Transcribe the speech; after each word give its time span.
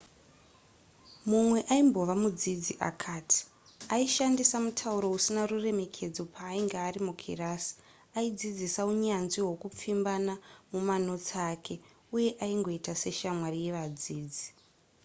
mumwe 1.29 1.59
aimbove 1.73 2.13
mudzidzi 2.21 2.73
akati 2.89 3.39
aishandisa 3.93 4.57
mutauro 4.65 5.07
usina 5.17 5.41
ruremekedzo 5.49 6.21
paainge 6.35 6.77
ari 6.87 6.99
mukirasi 7.07 7.73
aidzidzisa 8.17 8.81
unyanzvi 8.91 9.39
hwekupfimbana 9.45 10.33
mumanotsi 10.71 11.33
ake 11.51 11.75
uye 12.15 12.29
aingoita 12.45 12.93
seshamwari 13.03 13.57
yevadzidzi 13.65 14.45